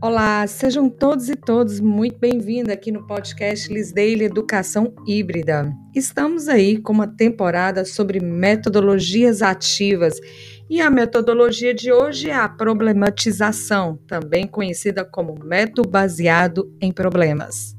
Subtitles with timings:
[0.00, 5.72] Olá, sejam todos e todas muito bem-vindos aqui no podcast Lisdeile Educação Híbrida.
[5.92, 10.20] Estamos aí com uma temporada sobre metodologias ativas
[10.70, 17.77] e a metodologia de hoje é a problematização, também conhecida como método baseado em problemas.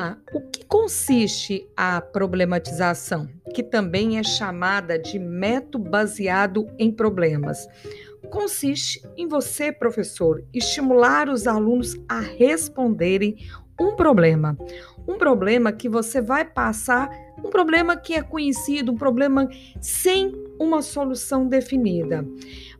[0.00, 0.18] Lá.
[0.32, 7.68] O que consiste a problematização, que também é chamada de método baseado em problemas?
[8.30, 13.36] Consiste em você, professor, estimular os alunos a responderem
[13.78, 14.56] um problema.
[15.06, 17.10] Um problema que você vai passar,
[17.42, 19.48] um problema que é conhecido, um problema
[19.80, 22.24] sem uma solução definida.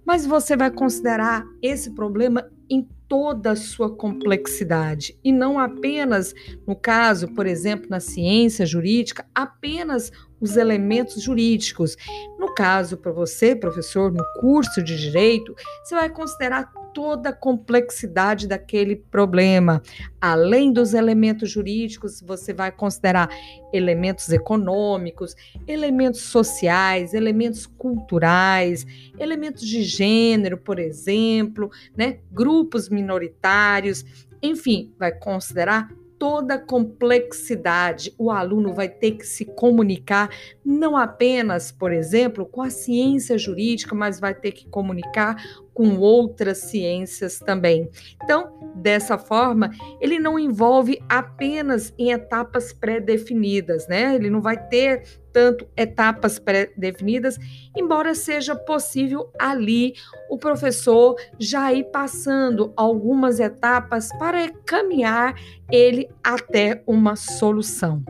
[0.05, 6.33] Mas você vai considerar esse problema em toda a sua complexidade e não apenas,
[6.64, 11.97] no caso, por exemplo, na ciência jurídica, apenas os elementos jurídicos.
[12.39, 18.47] No caso, para você, professor, no curso de direito, você vai considerar toda a complexidade
[18.47, 19.83] daquele problema.
[20.20, 23.28] Além dos elementos jurídicos, você vai considerar
[23.72, 25.34] elementos econômicos,
[25.67, 28.86] elementos sociais, elementos culturais,
[29.19, 32.19] elementos de gênero, por exemplo, né?
[32.30, 34.05] grupos minoritários,
[34.43, 35.89] enfim, vai considerar
[36.20, 38.15] toda a complexidade.
[38.19, 40.29] O aluno vai ter que se comunicar
[40.62, 45.42] não apenas, por exemplo, com a ciência jurídica, mas vai ter que comunicar
[45.81, 47.89] com outras ciências também.
[48.23, 54.14] Então, dessa forma, ele não envolve apenas em etapas pré-definidas, né?
[54.14, 57.39] Ele não vai ter tanto etapas pré-definidas,
[57.75, 59.95] embora seja possível ali
[60.28, 65.35] o professor já ir passando algumas etapas para caminhar
[65.70, 68.05] ele até uma solução.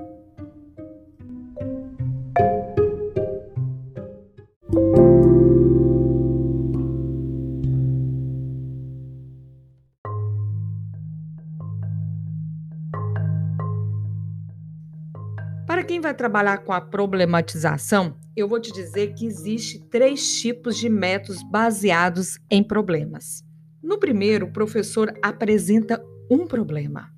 [16.00, 20.88] Quem vai trabalhar com a problematização, eu vou te dizer que existe três tipos de
[20.88, 23.44] métodos baseados em problemas.
[23.82, 27.10] No primeiro, o professor apresenta um problema.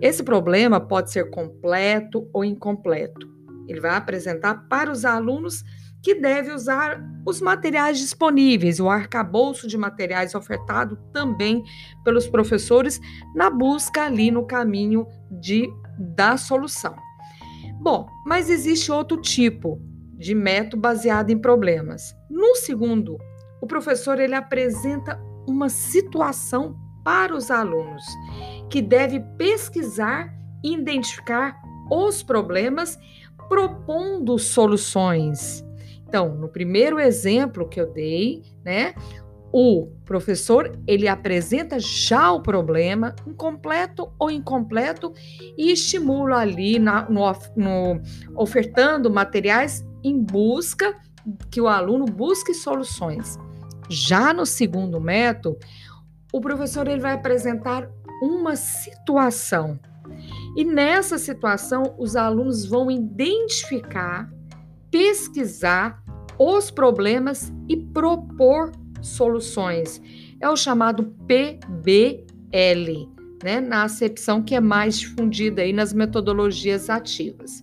[0.00, 3.30] Esse problema pode ser completo ou incompleto.
[3.68, 5.62] Ele vai apresentar para os alunos
[6.02, 11.62] que devem usar os materiais disponíveis, o arcabouço de materiais ofertado também
[12.02, 13.00] pelos professores
[13.32, 15.70] na busca ali no caminho de
[16.16, 16.96] da solução.
[17.82, 19.80] Bom, mas existe outro tipo
[20.16, 22.14] de método baseado em problemas.
[22.30, 23.18] No segundo,
[23.60, 28.04] o professor ele apresenta uma situação para os alunos
[28.70, 30.32] que deve pesquisar
[30.62, 31.60] e identificar
[31.90, 32.96] os problemas
[33.48, 35.64] propondo soluções.
[36.06, 38.94] Então, no primeiro exemplo que eu dei, né,
[39.52, 45.12] o professor ele apresenta já o problema, incompleto ou incompleto,
[45.58, 47.20] e estimula ali na, no,
[47.54, 48.00] no,
[48.34, 50.98] ofertando materiais em busca
[51.50, 53.38] que o aluno busque soluções.
[53.90, 55.58] Já no segundo método,
[56.32, 57.90] o professor ele vai apresentar
[58.22, 59.78] uma situação.
[60.56, 64.32] E nessa situação, os alunos vão identificar,
[64.90, 66.02] pesquisar
[66.38, 70.00] os problemas e propor soluções.
[70.40, 73.08] É o chamado PBL,
[73.42, 77.60] né, na acepção que é mais difundida aí nas metodologias ativas.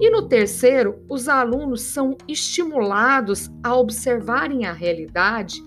[0.00, 5.62] E no terceiro, os alunos são estimulados a observarem a realidade,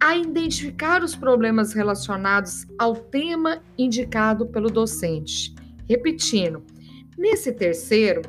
[0.00, 5.54] a identificar os problemas relacionados ao tema indicado pelo docente.
[5.86, 6.62] Repetindo,
[7.18, 8.22] nesse terceiro,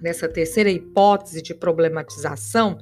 [0.00, 2.78] nessa terceira hipótese de problematização,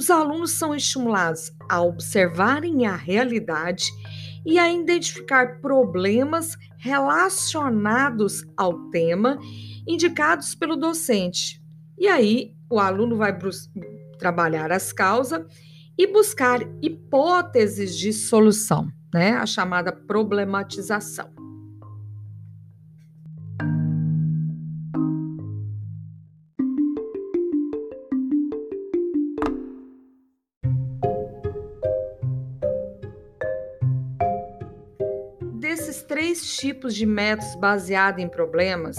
[0.00, 3.84] os alunos são estimulados a observarem a realidade
[4.46, 9.38] e a identificar problemas relacionados ao tema
[9.86, 11.62] indicados pelo docente.
[11.98, 13.38] E aí, o aluno vai
[14.18, 15.44] trabalhar as causas
[15.98, 19.32] e buscar hipóteses de solução, né?
[19.32, 21.28] A chamada problematização.
[36.30, 38.96] Três tipos de métodos baseados em problemas,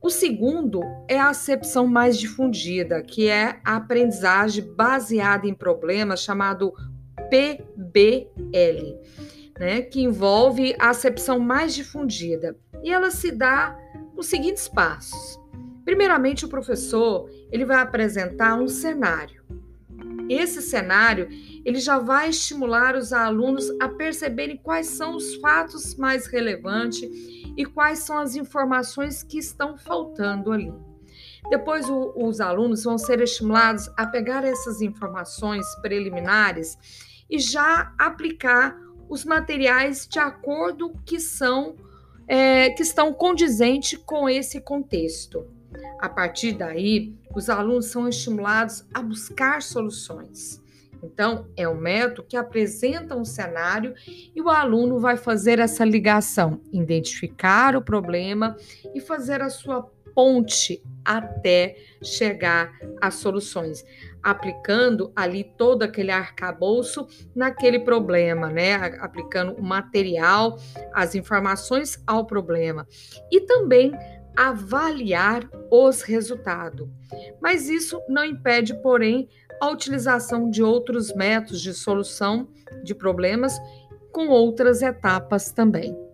[0.00, 6.72] o segundo é a acepção mais difundida, que é a aprendizagem baseada em problemas, chamado
[7.28, 8.98] PBL,
[9.58, 12.56] né, que envolve a acepção mais difundida.
[12.82, 13.76] e ela se dá
[14.14, 15.38] nos seguintes passos.
[15.84, 19.44] Primeiramente, o professor ele vai apresentar um cenário.
[20.28, 21.28] Esse cenário
[21.64, 27.08] ele já vai estimular os alunos a perceberem quais são os fatos mais relevantes
[27.56, 30.72] e quais são as informações que estão faltando ali.
[31.48, 36.76] Depois, o, os alunos vão ser estimulados a pegar essas informações preliminares
[37.30, 38.76] e já aplicar
[39.08, 41.76] os materiais de acordo que são
[42.28, 45.46] é, que estão condizentes com esse contexto.
[45.98, 50.62] A partir daí, os alunos são estimulados a buscar soluções.
[51.02, 53.94] Então, é um método que apresenta um cenário
[54.34, 58.56] e o aluno vai fazer essa ligação, identificar o problema
[58.94, 59.82] e fazer a sua
[60.16, 63.84] ponte até chegar às soluções,
[64.22, 68.76] aplicando ali todo aquele arcabouço naquele problema, né?
[69.00, 70.58] Aplicando o material,
[70.94, 72.88] as informações ao problema
[73.30, 73.92] e também
[74.36, 76.88] avaliar os resultados.
[77.40, 79.28] Mas isso não impede, porém,
[79.60, 82.48] a utilização de outros métodos de solução
[82.82, 83.58] de problemas
[84.12, 86.05] com outras etapas também.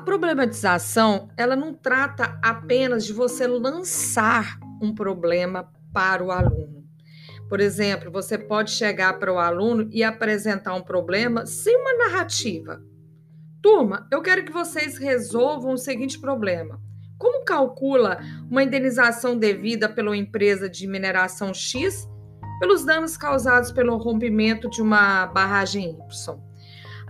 [0.00, 6.84] Problematização, ela não trata apenas de você lançar um problema para o aluno.
[7.48, 12.80] Por exemplo, você pode chegar para o aluno e apresentar um problema sem uma narrativa.
[13.62, 16.80] Turma, eu quero que vocês resolvam o seguinte problema.
[17.18, 18.18] Como calcula
[18.50, 22.08] uma indenização devida pela empresa de mineração X
[22.60, 26.49] pelos danos causados pelo rompimento de uma barragem Y?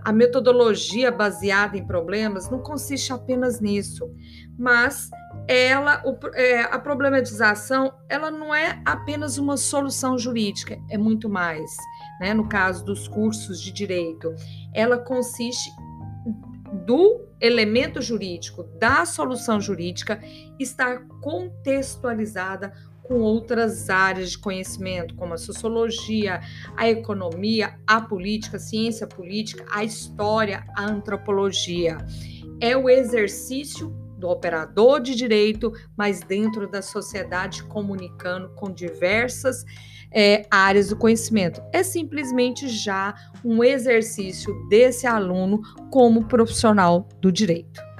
[0.03, 4.09] A metodologia baseada em problemas não consiste apenas nisso,
[4.57, 5.09] mas
[5.47, 11.71] ela, o, é, a problematização, ela não é apenas uma solução jurídica, é muito mais.
[12.19, 12.33] Né?
[12.33, 14.33] No caso dos cursos de direito,
[14.73, 15.69] ela consiste
[16.85, 20.21] do elemento jurídico, da solução jurídica,
[20.59, 22.73] estar contextualizada
[23.03, 26.41] com outras áreas de conhecimento, como a sociologia,
[26.77, 31.97] a economia, a política, a ciência política, a história, a antropologia.
[32.61, 39.65] É o exercício do operador de direito, mas dentro da sociedade, comunicando com diversas
[40.13, 41.61] é, áreas do conhecimento.
[41.73, 47.90] É simplesmente já um exercício desse aluno como profissional do direito.